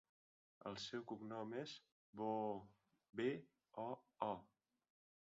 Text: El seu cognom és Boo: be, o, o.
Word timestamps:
El 0.69 0.77
seu 0.83 1.01
cognom 1.09 1.51
és 1.63 1.73
Boo: 2.21 2.55
be, 3.19 3.27
o, 3.85 3.85
o. 4.29 4.31